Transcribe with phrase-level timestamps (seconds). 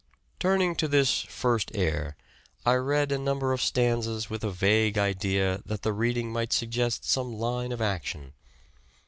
[0.03, 2.15] The point Turning to this" first heir"
[2.65, 7.05] I read a number of stanzas with a vague idea that the reading might suggest
[7.05, 8.33] some line of action.